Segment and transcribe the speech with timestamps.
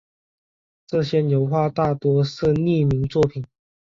[0.87, 3.45] 这些油画大多是匿名作品。